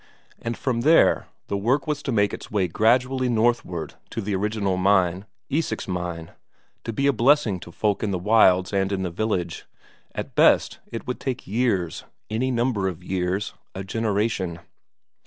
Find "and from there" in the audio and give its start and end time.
0.41-1.27